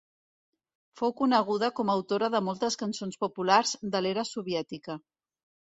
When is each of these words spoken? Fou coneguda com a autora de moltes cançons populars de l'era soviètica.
Fou 1.01 1.13
coneguda 1.19 1.69
com 1.81 1.91
a 1.91 1.95
autora 1.99 2.31
de 2.37 2.43
moltes 2.47 2.79
cançons 2.85 3.21
populars 3.27 3.77
de 3.95 4.05
l'era 4.07 4.27
soviètica. 4.33 5.01